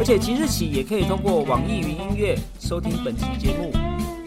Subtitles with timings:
[0.00, 3.70] 而且即日起也可以通过网易云音乐收听本期节目，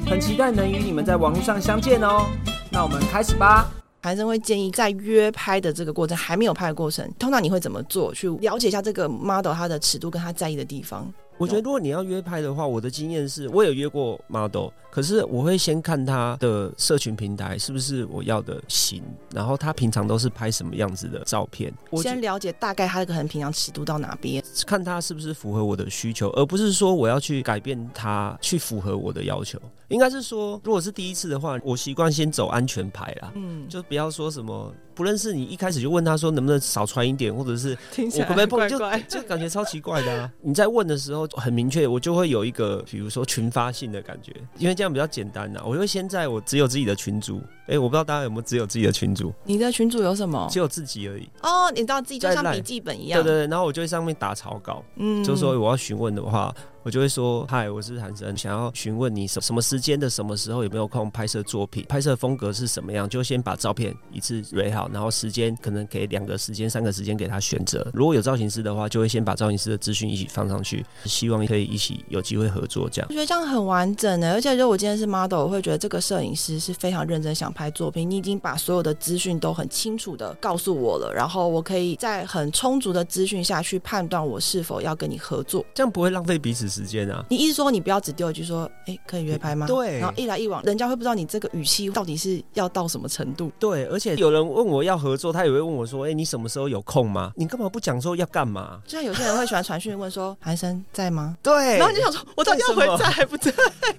[0.08, 2.28] 很期待能与你们在网络上相见哦。
[2.72, 3.72] 那我们开始吧。
[4.04, 8.14] 韩生会建议在约拍的这个过程，还没有拍的过程，通常你会怎么做？
[8.14, 11.12] 去了解一下这个 model 他的尺度跟他在意的地方。
[11.38, 29.60] 我觉得如果你要约拍的话，我的经验是我有约过 model，可是我会先看他的社群平台是不是我要的型，然后他平常都是拍什么样子的照片，我先了解大概他这个很平常尺度到哪边，看他是不是符合我的需求，而不是说我要去改变他去符合我的要求。
[29.90, 40.32] 应该是说，如果是第一次的话，我习惯先走安全牌啦，嗯，就不要说什么不认识你，一开始就问他说能不能少穿一点，或者是我可不可以碰，就就感觉超奇怪的啊！
[40.42, 45.62] 你在问的时候很明确，我就会有一个比如说群发性的感觉，因为这样比较简单呐。
[45.66, 49.34] 我会先在我只有自己的群组，哎，我不知道大家有没有只有自己的群组？
[49.44, 50.48] 你的群组有什么？
[50.52, 51.28] 只有自己而已。
[51.42, 56.54] 哦，你知道自己就像笔记本一样，对对对，然后我就在上面打草稿，嗯，就说我要询问的话。
[56.84, 67.90] 我就会说，嗨，我是韩生，想要询问你什什么时间的什么时候有没有空拍摄作品，拍摄风格是什么样，就先把照片一次蕊好，然后时间可能给两个时间、三个时间给他选择。
[67.94, 72.90] 如果有造型师的话，就会先把造型师的资讯一起放上去，希望可以一起有机会合作。
[72.90, 78.10] 这样我觉得这样很完整的，而且如果我今天是 model，我会觉得这个摄影师是非常认真想拍作品。
[78.10, 87.24] 你已经把所有的资讯都很清楚的告诉我了，然后我可以在很充足的资讯下去判断我是否要跟你合作，这样不会浪费彼此时间啊。
[87.30, 89.68] 你意思说你不要只丢一句说，哎，可以约拍吗？
[89.68, 93.52] 对，然后一来一往，人家会不知道你这个语气到底是要到什么程度。
[93.60, 97.32] 对，而且有人问我要合作，他也会问我说，哎，你什么时候有空吗？
[97.36, 98.80] 你干嘛不讲说要干嘛？
[98.86, 101.38] 就像有些人会喜欢传讯问说，韩生在吗？
[101.44, 103.54] 对，然后就想说，我到底要回在还不在？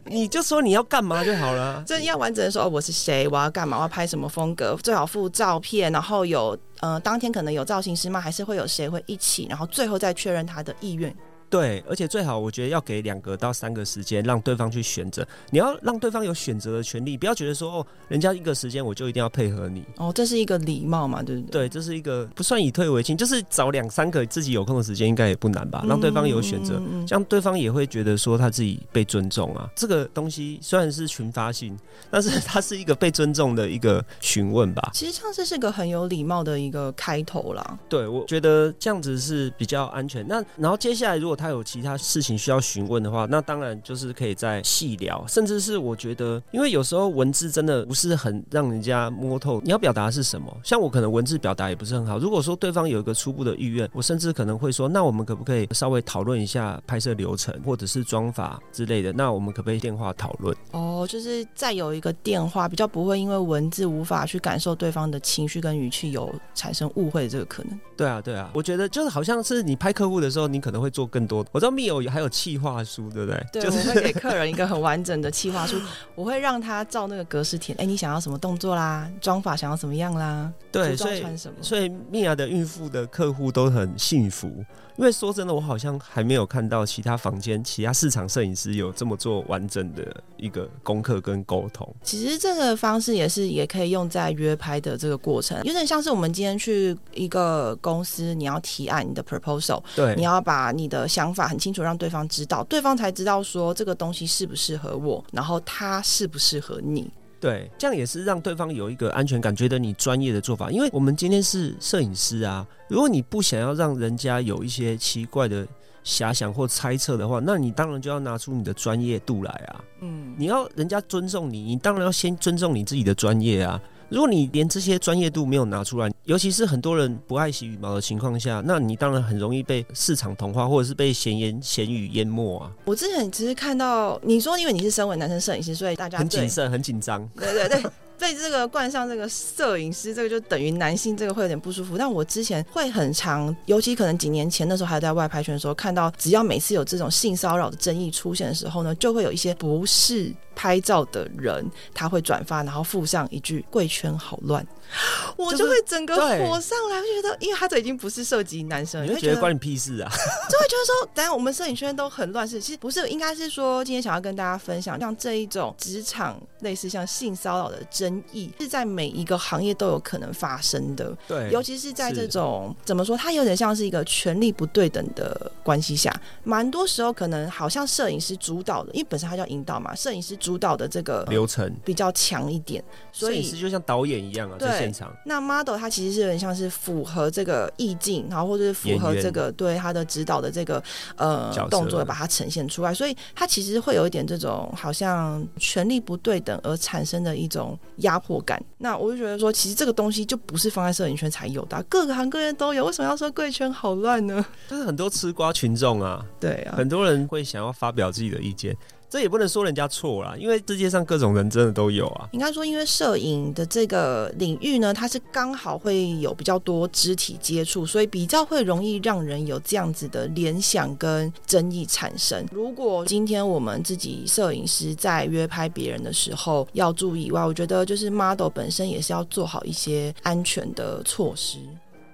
[0.05, 1.83] 你就说你要干嘛就好了。
[1.87, 8.21] 就要完整的说，哦，我是谁，我要干嘛，我要拍什么风格，最好附照片，然后有呃，当天可能有造型师吗？
[8.21, 9.47] 还是会有谁会一起？
[9.49, 11.15] 然后最后再确认他的意愿。
[11.55, 15.25] 对，而且最好我觉得要给两个到三个时间，让对方去选择。
[15.51, 19.85] 你要让对方有选择的权利，不要觉得说哦，人家一个时间我就一定要配合你。
[19.99, 21.69] 哦，这是一个礼貌嘛，对不对？
[21.69, 25.85] 对，这是一个不算以退为进，就是找两三个自己有空的时间，应该也不难吧？
[25.87, 29.71] 让对方有选择，这样对方也会觉得说他自己被尊重啊。
[29.77, 31.79] 这个东西虽然是群发性，
[32.11, 34.91] 但是它是一个被尊重的一个询问吧。
[34.93, 37.79] 其实像是是个很有礼貌的一个开头啦。
[37.89, 40.27] 对，我觉得这样子是比较安全。
[40.27, 50.55] 那然后接下来如果他有其他事，情需要询问的话，那当然就是可以再细聊，甚至是我觉得，因为有时候文字真的不是很让人家摸透，你要表达是什么？
[50.63, 52.19] 像我可能文字表达也不是很好。
[52.19, 59.13] 如果说对方有一个初步的意愿，我甚至可能会说，那我们可不可以稍微讨论一下拍摄流程或者是妆法之类的？
[59.13, 60.57] 那我们可不可以电话讨论？
[60.73, 67.79] 哦，就是再有一个电话，比较不会因为文字无法去感受对方的情绪跟语气，有产生误会的这个可能。
[67.97, 71.45] 对啊，对啊，我觉得就是好像是你拍客户的时候，你可能会做更多。
[71.53, 73.47] 我知道密友还有企划书，对不对？
[73.53, 75.81] 对，我会给客人一个很完整的企划书，
[76.15, 77.77] 我会让他照那个格式填。
[77.79, 79.11] 哎，你想要什么动作啦？
[79.21, 80.53] 妆法想要什么样啦？
[80.71, 81.25] 对，所以
[81.61, 84.65] 所以蜜娅的孕妇的客户都很幸福。
[84.97, 91.93] 因为说真的，我好像还没有看到其他房间、其他市场摄影师有这么做完整的一个功课跟沟通。
[92.01, 107.09] 其实这个方式也是也可以用在约拍的这个过程，有点像是我们今天去一个公司，你要提案你的 proposal，对，你要把你的想法很清楚，让对方知道，对方才知道说这个东西适不适合我，然后他适不适合你。
[107.39, 110.73] 对，这样也是让对方有一个安全感，觉得你专业的做法。
[110.73, 115.65] 因为我们今天是摄影师啊，如果你不想要让人家有一些奇怪的
[116.05, 119.85] 遐想或猜测的话，那你当然就要拿出你的专业度来啊。
[120.01, 123.81] 嗯，你要人家尊重你，你当然要先尊重你自己的专业啊。
[124.09, 132.71] 如果你连这些专业度没有拿出来，尤其是很多人不爱惜羽毛的情况下，那你当然很容易被市场同化，或者是被闲言闲语淹没啊。
[132.85, 137.29] 我之前只是看到你说，因为你是身为男生摄影师，所以大家很谨慎、很紧张。
[137.37, 137.91] 对对对。
[138.17, 141.99] 被 这个冠上这个摄影师，这个就等于男性，这个会有点不舒服。
[141.99, 154.67] 但我之前会很长，尤其可能几年前那时候还在外拍圈的时候，看到只要每次有这种性骚扰的争议出现的时候呢，就会有一些不是拍照的人他会转发，然后附上一句“贵圈好乱”，
[155.37, 160.11] 我就会整个火上来，我就觉得，因为他这已经不是涉及男生了，会你会觉得关你屁事啊？
[160.49, 185.11] 就会觉得说，等下我们摄影圈都很乱，是其实不是，应该是说今天想要跟大家分享，像这一种职场类似像性骚扰的争议，是在每一个行业都有可能发生的，对尤其是在这种怎么说，它有点像是一个权力不对等的关系下，蛮多时候可能好像摄影师主导的，因为本身他叫引导嘛，摄影师主导的这个流程，比较强一点，所以摄影师就像导演一样啊，对在现场。
[185.25, 190.83] 那 model 它其实是有点像是符合这个意境，然后或者是符合这个对他的指导的这个
[191.17, 198.63] 呃动作，把它呈现出来，所以它其实会有一点这种好像权力不对等而产生的一种压迫感。
[198.77, 204.45] 那我就觉得说，其实这个东西就不是放在摄影圈才有的啊、各个行各业都有，为什么要说贵圈好乱呢？
[204.69, 208.77] 但是很多吃瓜群众啊，对啊，很多人会想要发表自己的意见，
[209.15, 212.29] 这也不能说人家错啦，因为世界上各种人真的都有啊。
[212.33, 222.45] 应该说，因为摄影的这个领域呢，它是刚好会有比较多肢体接触，所以比较会容易让人有这样子的联想跟争议产生。
[222.51, 231.59] 如果今天我们自己摄影师在约拍别人的时候要注意以外，我觉得就是 model 本身也是要做好一些安全的措施。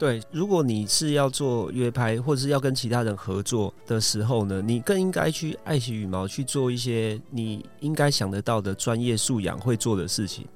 [0.01, 10.47] 对，如果你是要做约拍，或者是要跟其他人合作的时候呢，你更应该去爱惜羽毛，去做一些你应该想得到的专业素养会做的事情。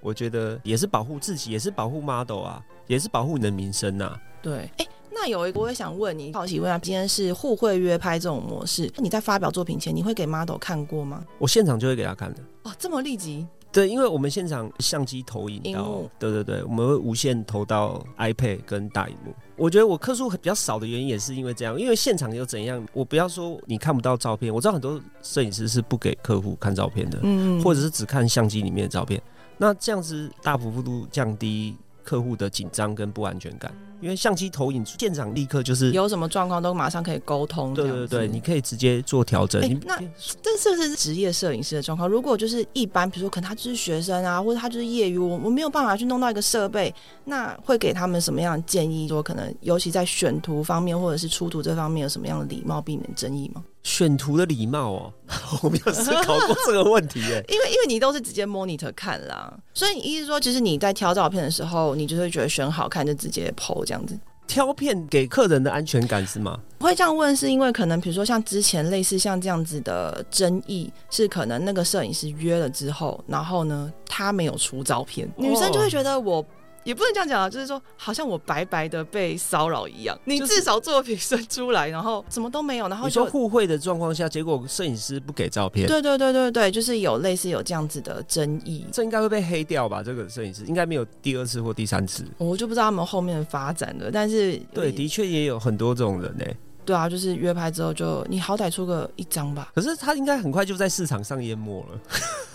[0.00, 4.18] 我觉得也是保护自己，也是保护 model 啊，也是保护你的名声啊。
[4.40, 11.22] 对，哎，那有一个我也想问你，好奇问啊，今天是互惠约拍这种模式，你在发表作品前，你会给 model 看过吗？
[11.38, 12.40] 我现场就会给他看的。
[12.62, 13.46] 哦，这么立即？
[13.74, 19.34] 对，因为我们现场相机投影到，对对对，我们会无线投到 iPad 跟大荧幕。
[19.56, 27.60] 我觉得我客数比较少的原因也是因为这样，因为现场又怎样，我不要说你看不到照片，我知道很多摄影师是不给客户看照片的，嗯。
[27.64, 29.20] 或者是只看相机里面的照片，
[29.58, 35.90] 那这样子大幅度降低客户的紧张跟不安全感，因为相机投影现场立刻就是。
[35.92, 37.72] 有什么状况都马上可以沟通。
[37.72, 39.60] 对对对，你可以直接做调整。
[39.86, 39.98] 那
[40.42, 42.08] 这是不是职业摄影师的状况？
[42.08, 49.08] 如果就是一般，比如说可能他就是学生啊，或者他就是业余，我我没有办法去弄到一个设备，那会给他们什么样的建议？
[49.08, 53.64] 说可能尤其在选图方面或者是出图这方面有什么样的礼貌避免争议吗？
[53.84, 55.12] 选图的礼貌哦，
[55.62, 57.44] 我没有思考过这个问题耶。
[57.48, 64.18] 因为因为你都是直接 monitor 看啦，所以你意思说，其实你在挑照片的时候，你就会觉得选好看就直接 PO 这样子。
[64.46, 66.58] 挑片给客人的安全感是吗？
[66.78, 76.44] 我会这样问，是因为可能比如说像之前类似像这样子的争议，是可能那个摄影师约了之后，然后呢他没有出照片，女生就会觉得我。
[76.84, 80.16] 也不能这样讲啊，就是说，好像我白白的被骚扰一样。
[80.24, 88.84] 你至少作品生出来，然后什么都没有，然后你说互惠的状况下，结果摄影师不给照片，对对对对对，就是有类似有这样子的争议。
[88.92, 90.02] 这应该会被黑掉吧？
[90.02, 92.24] 这个摄影师应该没有第二次或第三次。
[92.38, 96.44] 我就不知道他们后面的发展了，但是对，的确也有很多这种人呢。
[96.84, 99.72] 对啊，就是约拍之后就你好歹出个一张吧。
[99.74, 101.98] 可是他应该很快就在市场上淹没了。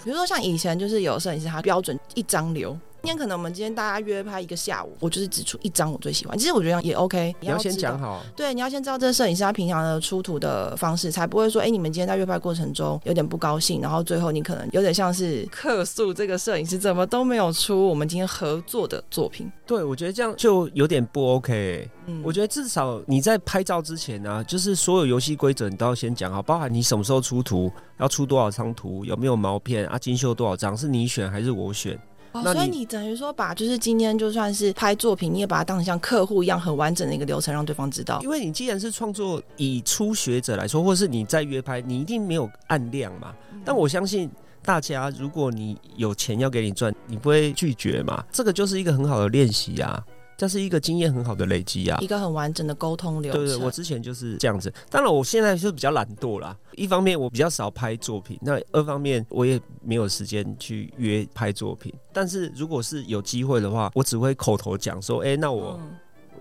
[0.03, 2.77] 比如说像以前就是有摄影师他标准一张留。
[3.01, 6.37] 今天可能我们今天大家约拍一个下午，我就是只出一张我最喜欢。
[6.37, 19.49] 其实我觉得也 OK，你要先讲好，对，你要先知道这个摄影师他平常的出图的方式，才不会说，哎，你们今天在约拍过程中有点不高兴，然后最后你可能有点像是客诉这个摄影师怎么都没有出我们今天合作的作品。
[19.65, 31.97] 对我觉得这样就有点不 OK 欸、嗯，我觉得至少你在拍照之前呢、就是所有游戏规则你都要先讲好，包含你什么时候出图，要出多少张图，有没有毛片啊，精修多少张，是你选还是我选？
[32.31, 38.19] 哦，所以你等于说把就是今天就算是拍作品，你也把它当成像客户一样很完整的一个流程，让对方知道。
[38.21, 43.33] 因为你既然是创作，以初学者来说，或是你在约拍，你一定没有按量嘛。
[43.65, 44.29] 但我相信
[44.61, 48.23] 大家，如果你有钱要给你赚，你不会拒绝嘛。
[48.31, 50.03] 这个就是一个很好的练习啊，
[50.39, 52.07] 这是一个经验很好的累积啊一。
[52.07, 53.45] 个很完整的沟通流程。
[53.45, 54.73] 对对，我之前就是这样子。
[54.89, 56.57] 当然，我现在是比较懒惰啦。
[56.75, 61.93] 一方面我比较少拍作品，那二方面我也没有时间去约拍作品。
[62.13, 65.91] 但是如果是有机会的话，我只会口头讲说，哎、那我、嗯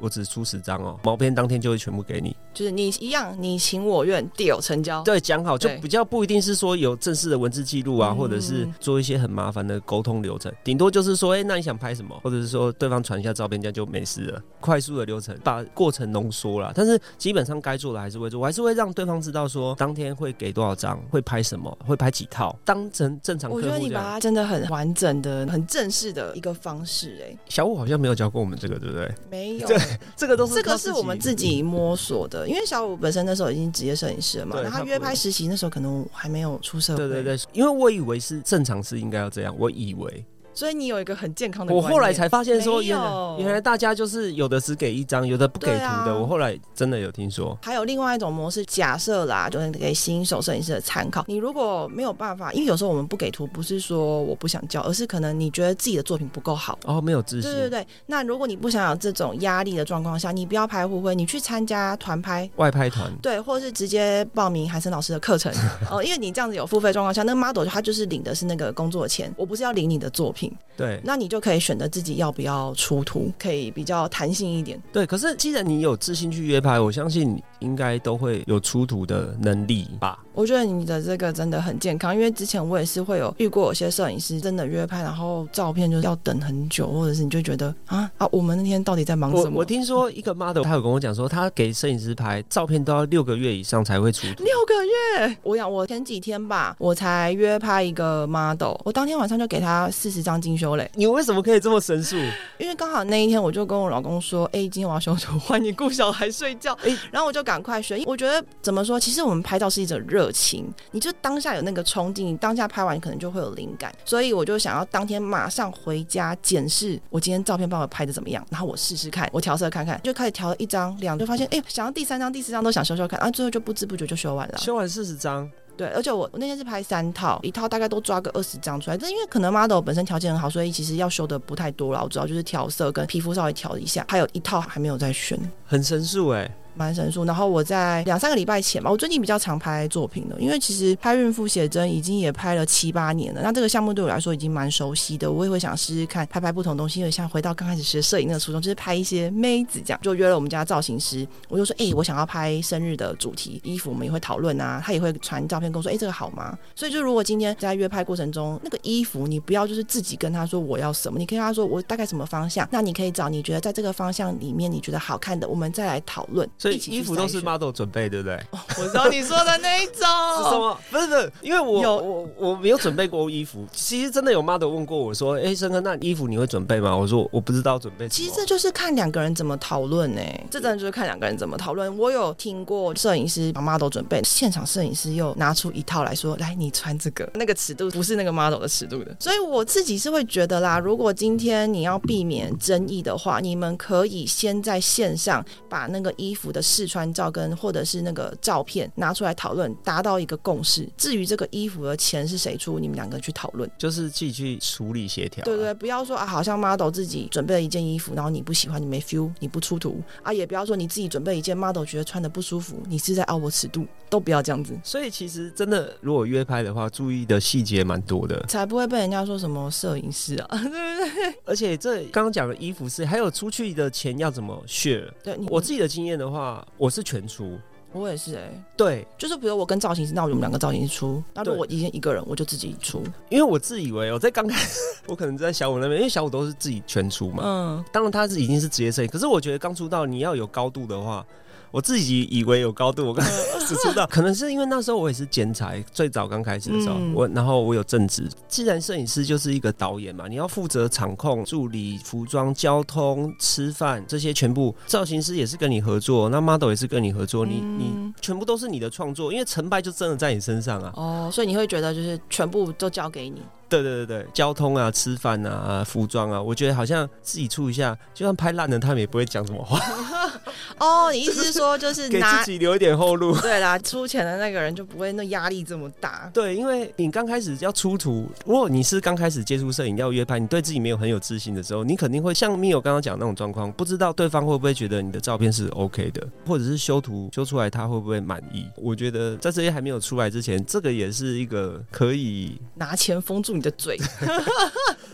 [0.01, 2.37] 我只出十张哦，毛片当天就会全部给你。
[2.53, 5.03] 就是你一样，你情我愿，deal 成交。
[5.03, 14.43] 对，讲好就比较不一定是说有正式的文字记录啊，嗯或者是做一些很麻烦的沟通流程，顶多就是说，哎、那你想拍什么，或者是说对方传一下照片，这样就没事了。
[14.61, 23.63] 快速的流程把过程浓缩了，但是基本上该做的还是会做，我还是会让对方知道说当天会给多少张，会拍什么，会拍几套，当成正常客我。
[23.63, 29.15] 觉得你把它真的很完整的、很正式的一个方式、哎，小五好像没有教过我们这个，对不对？
[29.31, 29.79] 没有对
[30.17, 40.25] 这个都是这个是我们自己摸索的，因为小五本身那时候已经职业摄影师了嘛，然后他约拍实习那时候可能还没有出社会，对对对，因为我以为是正常是应该要这样，我以为，
[40.59, 41.81] 所以你有一个很健康的我。
[41.81, 42.99] 后来才发现说原
[43.39, 46.19] 原来大家就是有的只给一张，有的不给图的。
[46.19, 51.25] 我后来真的有听说，还有另外一种模式，假设啦，就是给新手摄影师的参考。
[51.29, 56.77] 你如果没有办法，因为有时候我们不给图，不是说我不想教，而是可能你觉得自己的作品不够好。
[56.87, 62.51] 哦，没有自信，对对对，那如果你不想有这种压力的状况下，你不要拍互惠，你去参加团拍。
[62.57, 65.53] 外拍团对，或者是直接报名海森老师的课程
[65.89, 74.81] 哦，因为你这样子有付费状况下，那个 model 他就是领的是那个工作钱，我不是要领你的作品，对那你就可以选择自己要不要出图，可以比较弹性一点。
[74.93, 75.05] 对。
[75.05, 80.21] 可是既然你有自信去约拍，我相信你应该都会有出图的能力吧？
[80.35, 89.51] 我觉得你的这个真的很健康，因为之前我也是会有遇过有些摄影师真的约拍，然后照片就是要等很久，或者是你就觉得啊啊，我们那天到底在忙什么？
[89.55, 94.45] 我我听说一个 model 他有跟我讲说，他给摄影师拍照片都要六个月以上才会出图。
[94.45, 102.17] 六个月，我想我前几天吧，我才约拍一个 model，我当天晚上就给他四十张精修嘞，你为什么可以这么神速？
[102.59, 108.03] 因为刚好那一天我就跟我老公说，哎、今天我要修图，换你顾小孩睡觉，哎然后我就赶快学。
[108.07, 124.59] 我觉得怎么说，其实我们拍照是一种热情，你就当下有那个冲劲，你当下拍完你可能就会有灵感，所以我就想要当天马上回家检视我今天照片帮我拍的怎么样，然后我试试看，我调色看看，就开始调了一张两，就发现哎、想要第三张、第四张都想修修看，然后最后就不知不觉就修完了。
[124.59, 128.99] 修完四十张，对，而且我那天是拍三套，一套大概都抓个二十张出来。
[128.99, 132.03] 但因为可能 model 本身条件很好，所以其实要修的不太多了。
[132.03, 135.39] 我主要就是调色跟皮肤稍微调一下，还有一套还没有在选。
[135.65, 156.57] 很神速哎、蛮神速，然后我在两三个礼拜前吧，我最近比较常拍作品的，因为其实拍孕妇写真已经也拍了七八年了，那这个项目对我来说已经蛮熟悉的，我也会想试试看拍拍不同东西，因为像回到刚开始学摄影那个初衷，就是拍一些妹子这样，就约了我们家造型师，我就说，哎、我想要拍生日的主题衣服，我们也会讨论啊，他也会传照片跟我说，哎、这个好吗？
[156.77, 168.41] 所以就如果今天在约拍过程中，那个衣服你不要就是自己跟他说我要什么，你可以跟他说我大概什么方向，那你可以找你觉得在这个方向里面你觉得好看的，我们再来讨论，衣服都是 model 准备，对不对？
[168.79, 170.05] 我知道你说的那一种，
[170.39, 170.79] 是 什么？
[170.91, 173.67] 不是不是，因为我有我我没有准备过衣服。
[173.73, 180.21] 其实真的有 model 问过我说：“哎、生哥，那衣服你会准备吗？”我说：“我不知道准备。”其实这就是看两个人怎么讨论呢，
[180.51, 181.97] 这真的就是看两个人怎么讨论。
[181.99, 200.89] 我有听过摄影师把 model 准备，现场摄影师又拿出一套来说：“来，你穿这个，那个尺度不是那个 model 的尺度的。”所以我自己是会觉得啦，如果今天你要避免争议的话，你们可以先在线上把那个衣服的试穿照跟或者是那个照片拿出来讨论，达到一个共识。
[200.97, 203.71] 至于这个衣服的钱是谁出，你们两个去讨论。
[203.79, 218.39] 就是自己去处理协调、对对，，不要说啊，好像 model 自己准备了一件衣服，然后你不喜欢，你没 feel，你不出图啊，也不要说你自己准备一件 model 觉得穿的不舒服，你是在凹我尺度，都不要这样子，所以其实真的，如果约拍的话，注意的细节蛮多的。
[218.49, 225.09] 才不会被人家说什么摄影师啊， 对不对而且这刚刚讲的衣服是，还有出去的钱要怎么 share。
[225.23, 226.38] 对我自己的经验的话，
[226.77, 227.59] 我是全出。
[227.91, 234.79] 我也是哎、对，就是比如我跟造型师，那我们两个造型师出，那如果我一天一个人，我就自己出，因为我自以为我在刚开始，
[235.09, 237.43] 我可能在小五那边，因为小五都是自己全出嘛。
[237.47, 241.25] 嗯，当然他是已经是职业摄影，可是我觉得刚出道你要有高度的话，
[241.71, 243.25] 我自己以为有高度，我刚
[243.67, 247.13] 只知道，可能是因为那时候我也是剪裁，最早刚开始的时候，嗯。
[247.15, 257.79] 我然后我有正职，既然摄影师就是一个导演嘛，你要负责场控、助理、服装、交通、吃饭这些全部，造型师也是跟你合作，那 model 也是跟你合作，你嗯。
[257.79, 260.93] 你全部都是你的创作，因为成败就真的在你身上啊。
[260.97, 269.79] 哦，所以你会觉得就是全部都交给你，对对对对，交通啊、吃饭啊、服装啊，我觉得好像自己出一下，就算拍烂了，他们也不会讲什么话，
[270.79, 273.37] 哦，你意思是说就是给拿自己留一点后路。
[273.41, 288.67] 对啦，出钱的那个人就不会那压力这么大，对，因为你刚开始要出图，如果你是刚开始接触摄影要约拍，你对自己没有很有自信的时候，你肯定会像米友刚刚讲那种状况，不知道对方会不会觉得你的照片是 OK 的，或者是修图修出来他会不会满意。
[288.77, 293.99] 我觉得在这些还没有出来之前，这个也是一个可以拿钱封住你的嘴，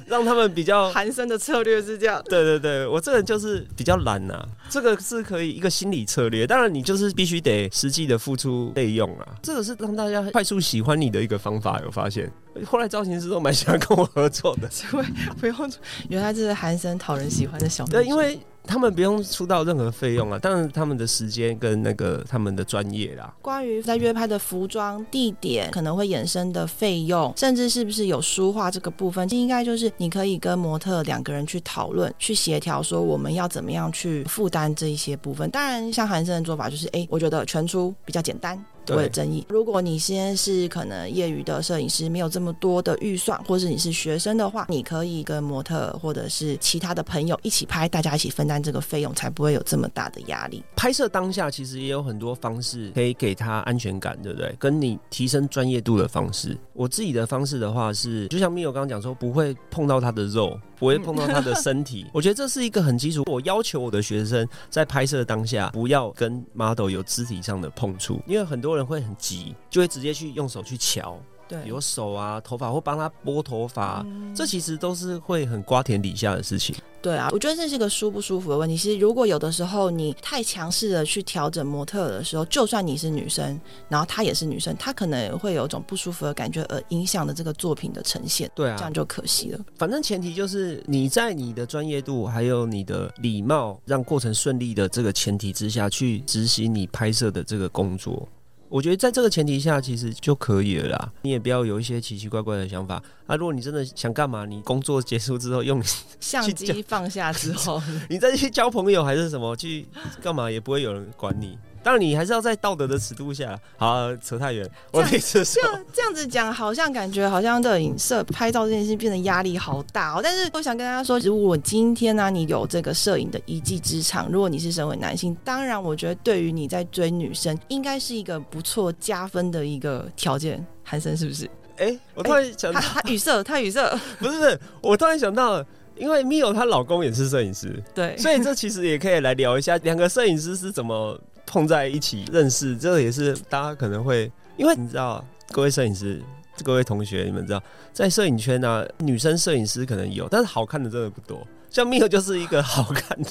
[0.06, 0.90] 让他们比较。
[0.90, 2.22] 寒生的策略是这样。
[2.26, 12.30] 对对对，我这个人就是比较懒呐、这个是可以一个心理策略，当然你就是必须得实际的付出费用啊，这个是让大家快速喜欢你的一个方法，有发现？
[12.64, 15.04] 后来造型师都蛮喜欢跟我合作的， 因为
[15.40, 15.72] 不用，
[16.08, 23.32] 原来这是寒生讨人喜欢的小对，因为他们不用出到任何费用啊，当然他们的时间跟那个他们的专业啦。
[23.42, 35.48] 关于在约拍的服装、地点可能会衍生的费用，甚至是不是有书画这个部分，应该就是你可以跟模特两个人去讨论、去协调，说我们要怎么样去负担这一些部分。
[35.50, 38.62] 当然，像韩生的做法就是，哎，我觉得全出比较简单。
[38.86, 39.44] 不会争议。
[39.48, 50.62] 如果你先是可能业余的摄影师，没有这么多的预算，或是你是学生的话，你可以跟模特或者是其他的朋友一起拍，大家一起分担这个费用，才不会有这么大的压力。
[50.76, 54.54] 拍摄当下其实也有很多方式可以给他安全感，对不对？
[54.58, 56.56] 跟你提升专业度的方式。
[56.72, 62.06] 我自己的方式的话是，就像米友刚刚讲说，不会碰到他的肉，不会碰到他的身体。
[62.12, 63.22] 我觉得这是一个很基础。
[63.26, 71.18] 我要求我的学生在拍摄当下不要跟 model 有肢体上的碰触，因为很多人会很急，就会直接去用手去瞧。
[71.46, 74.04] 对，有手啊，头发或帮他拨头发，
[74.34, 76.74] 这其实都是会很瓜田底下的事情。
[77.02, 78.74] 对啊，我觉得这是个舒不舒服的问题。
[78.74, 88.50] 其实如果有的时候你太强势的去调整模特的时候，就算你是女生，然后她也是女生，她可能会有一种不舒服的感觉，而影响了这个作品的呈现。
[88.54, 89.60] 对啊，这样就可惜了。
[89.76, 98.26] 反正前提就是你在你的专业度还有你的礼貌，让过程顺利的这个前提之下去执行你拍摄的这个工作。
[98.74, 101.12] 我觉得在这个前提下，其实就可以了啦。
[101.22, 103.36] 你也不要有一些奇奇怪怪的想法啊。
[103.36, 105.82] 如果你真的想干嘛，你工作结束之后用
[106.20, 109.86] 相机放下之后， 你再去交朋友还是什么去
[110.22, 111.58] 干嘛，也不会有人管你。
[111.82, 113.60] 当然，你还是要在道德的尺度下。
[113.76, 114.66] 好，扯太远。
[114.90, 115.60] 我这次这
[115.92, 120.20] 这样子讲，好像感觉好像的影摄拍照这件事变得压力好大哦。
[120.24, 130.64] 但是我想跟大家说，如果今天呢，你有这个摄影的一技之长，如果你是身为男性，当然我觉得对于你在追女生，应该是一个不错加分的一个条件。
[130.82, 131.46] 韩生是不是？
[131.76, 133.82] 哎，我突然想，他他语塞，他语塞，
[134.18, 135.64] 不是不是，我突然想到，
[135.96, 141.20] 因为 Mio 她老公也是摄影师，对，所以这其实也可以来聊一下两个摄影师是怎么。
[141.46, 146.20] 碰在一起认识，这个也是大家可能会，因为你知道，各位摄影师、
[146.64, 147.62] 各位同学，你们知道，
[147.92, 151.46] 在摄影圈呢，女生摄影师可能有，但是好看的真的不多。
[151.74, 153.30] 像 Mio 就是一个好看的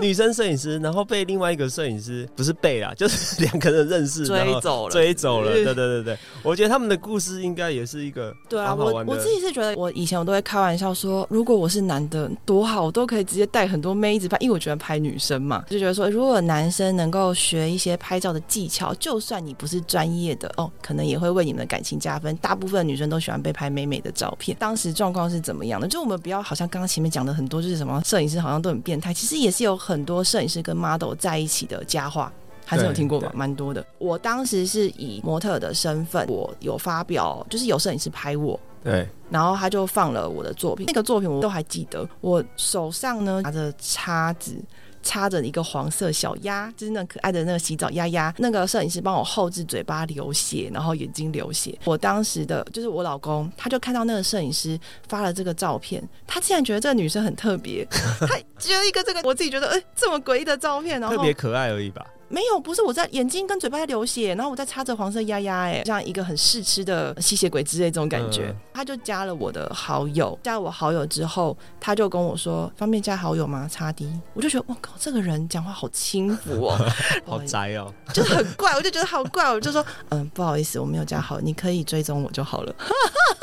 [0.00, 5.50] 女生摄影师，然后被另外一个摄影师不是被啦， 就是两个人认识，追走了，追走了。
[5.50, 8.72] 对对对对，我觉得他们的故事应该也是一个对啊。
[8.72, 22.36] 我我自己是觉得，我以前我都会开玩笑说，如果我是男的多好，我都可以直接带很多妹子拍，因为我觉得拍女生嘛，就觉得说，如果男生能够学一些拍照的技巧，就算你不是专业的哦，可能也会为你们的感情加分。
[22.36, 24.56] 大部分女生都喜欢被拍美美的照片。
[24.60, 25.88] 当时状况是怎么样的？
[25.88, 32.32] 就我们不要好像刚刚前面讲的很多，就是什么摄影师好像都很变态，其实也是有很多摄影师跟 model 在一起的佳话，
[32.64, 33.30] 还是有听过吧？
[33.34, 33.84] 蛮多的。
[33.98, 44.56] 我当时是以模特的身份，我有发表，就是有摄影师拍我，对，然后他就放了我的作品，那个作品我都还记得，我手上呢拿着叉子。
[45.02, 48.32] 插着一个黄色小鸭，就是那可爱的那个洗澡鸭鸭。
[48.38, 51.76] 那个摄影师帮我后置嘴巴流血，然后眼睛流血。
[51.84, 57.86] 我当时的就是我老公，他就看到那个摄影师发了这个照片，他竟然觉得这个女生很特别，
[58.20, 62.06] 他觉得一个这个我自己觉得哎这么诡异的照片，然后特别可爱而已吧。
[62.32, 68.54] 没有，不是我在眼睛跟嘴巴在流血，然后我在擦着黄色鸭鸭，哎，像一个很试吃的吸血鬼之类这种感觉。
[68.72, 76.78] 他就加了我的好友，加了我好友之后，他就跟我说：“方便加好友吗？”擦滴我就觉得，我靠，这个人讲话好轻浮哦，
[77.26, 82.74] 好宅哦，就很怪，我就觉得好怪，我就说：“嗯，不好意思，我没有加好，你可以追踪我就好了。”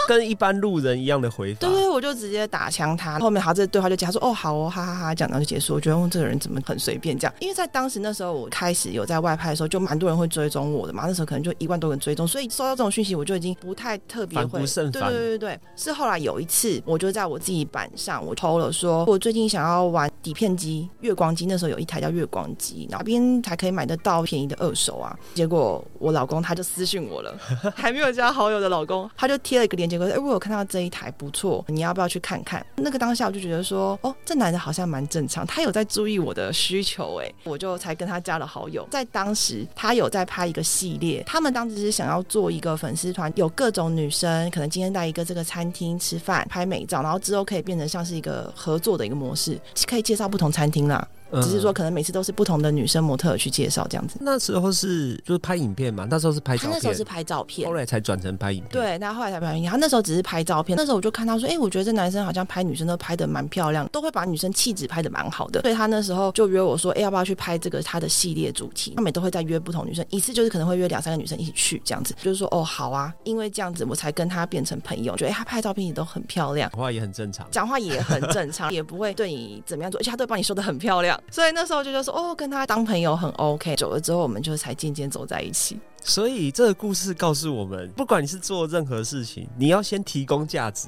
[0.09, 1.67] 跟一般路人一样的回法。
[1.67, 3.19] 对，我就直接打枪他。
[3.19, 7.35] 后面他这对话就加说：“哦，好哦，哈哈哈，讲到就结束。”我觉得这个人怎么很随便这样？
[7.39, 9.49] 因为在当时那时候，我开始有在外拍。
[9.59, 14.63] 时候就蛮多人会追踪我的嘛，那时候可能就一万多人追踪，所以收到这种讯息我就已经不太特别会。
[14.63, 25.13] 对对对对，是后来有一次，我就在我自己板上我抽了，说我最近想要玩底片机、月光机，那时候有一台叫月光机，哪边才可以买得到便宜的二手啊？
[25.33, 27.37] 结果我老公他就私信我了，
[27.75, 39.67] 还没有加好友的老公，他就贴了一个链接，说：“哎，我有看到这一台不错，你要不要去看看？”那个当下我就觉得说：“哦，这男的好像蛮正常，他有在注意我的需求。”哎，我就才跟他加了好有，在当时。
[39.75, 51.07] 他有在拍一个系列，他们当时是想要做一个粉丝团，有各种女生，可能今天在一个这个餐厅吃饭拍美照，然后之后可以变成像是一个合作的一个模式，可以介绍不同餐厅啦。
[51.41, 54.17] 只是说，可能每次都是不同的女生模特去介绍这样子。
[54.21, 56.71] 那时候是就是拍影片嘛，那时候是拍照片。
[56.73, 58.69] 那时候是拍照片，后来才转成拍影片。
[58.71, 59.71] 对，那后来才拍影片。
[59.71, 60.77] 他那时候只是拍照片。
[60.77, 65.61] 那时候我就看他说，哎，我觉得这男生好像拍女生都拍的蛮漂亮，都会把女生气质拍的蛮好的。
[65.61, 68.93] 所以他那时候就约我说，哎，要不要去拍这个他的系列主题？
[68.95, 72.15] 他每都会在约不同女生，一次就是可能会约两三个女生一起去这样子。
[72.21, 75.15] 就是说，哦，好啊，因为这样子我才跟他变成朋友。
[75.15, 81.18] 觉得他拍照片也都很漂亮，讲 话也很正常，讲话也很正常，也不会对你怎么样做，而且他都会帮你说的很漂亮。
[81.31, 83.75] 所以那时候就觉得说哦，跟他当朋友很 OK。
[83.75, 85.79] 久了之后，我们就才渐渐走在一起。
[86.03, 90.87] 所以这个故事告诉我们，不管你是做任何事情，你要先提供价值，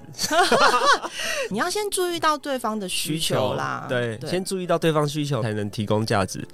[1.52, 3.86] 你要先注意到对方的需求啦。
[3.88, 6.48] 对，先注意到对方需求，才能提供价值，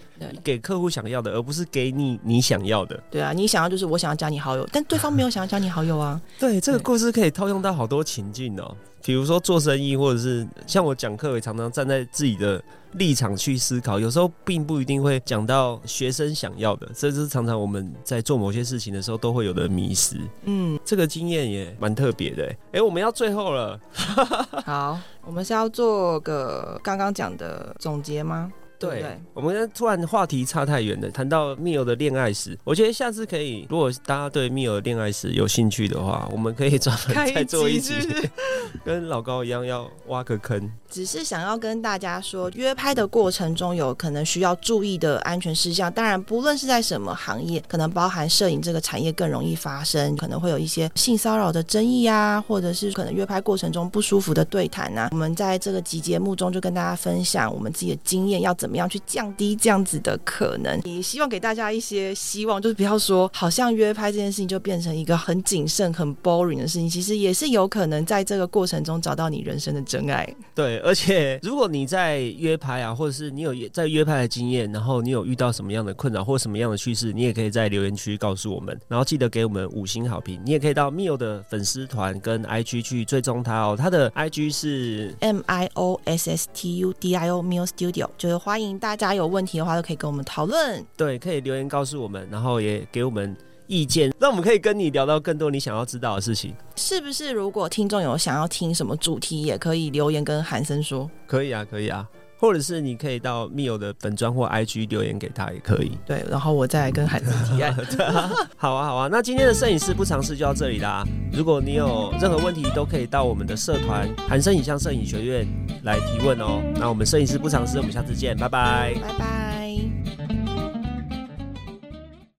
[0.43, 3.02] 给客户想要的，而不是给你你想要的。
[3.10, 6.20] 对啊，你想要就是我想要加你好友，但对方没有想要加你好友啊。
[6.39, 8.76] 对，这个故事可以套用到好多情境哦。
[9.04, 12.62] 比如说做生意，或者是像我讲课，也常常站在自己的
[12.93, 20.17] 立场去思考，有时候并不一定会讲到学生想要的，这是常常我们在做某些事情的时候都会有的迷失。
[20.43, 22.55] 嗯，这个经验也蛮特别的。
[22.71, 23.79] 哎，我们要最后了，
[24.65, 28.51] 好，我们是要做个刚刚讲的总结吗？
[28.80, 37.94] 对，我们突然话题差太远了，谈到密友的恋爱史，我觉得下次可以，如果大家对密友的恋爱史有兴趣的话，我们可以专门再做一集，
[38.86, 40.72] 跟老高一样要挖个坑。
[40.90, 45.92] 只是想要跟大家说，约拍的过程中有可能需要注意的安全事项。
[45.92, 55.10] 当然，不论是在什么行业，可能包含摄影这个产业更容易发生，可能会有一些性骚扰的争议啊，或者是可能约拍过程中不舒服的对谈呐。
[55.12, 60.80] 我们在这个集节目中就跟大家分享我们自己的经验，要怎么样去降低这样子的可能。
[60.84, 70.27] 也希望给大家一些希望，就是不要说好像约拍这件事情就变成一个很谨慎、很 boring 的事情，其实也是有可能在这个过程中找到你人生的真爱。
[70.56, 70.77] 对。
[70.80, 78.80] 而且，如果你在约拍啊，或者是你有在约拍的经验，然后你有遇到什么样的困扰或什么样的趣事，你也可以在留言区告诉我们。
[78.88, 80.41] 然后记得给我们五星好评。
[80.45, 83.75] 你也可以到 Mio 的粉丝团跟 IG 去追踪他哦。
[83.77, 90.84] 他的 IG 是 M I O S S T U D I O Mio Studio，就是欢迎大家有问题的话都可以跟我们讨论。
[90.98, 93.38] 对，可以留言告诉我们，然后也给我们。
[93.67, 96.56] 意见，那我们可以跟你聊到更多你想要知道的事情。
[96.76, 97.32] 是不是？
[97.32, 101.08] 如果听众有想要听什么主题，也可以留言跟韩森说。
[101.28, 102.10] 可以啊，可以啊。
[102.39, 105.97] 或者是你可以到密友的粉专或 IG 留言给他也可以。
[106.06, 107.76] 对，然后我再跟韩生提案。
[108.56, 109.10] 好啊，好啊。
[109.12, 111.04] 那今天的摄影师不尝试就到这里啦。
[111.32, 115.47] 如果你有任何问题，都可以到我们的社团韩生影像摄影学院
[115.84, 116.62] 来提问哦。
[116.76, 119.46] 那我们摄影师不尝试，我们下次见，拜拜，拜拜。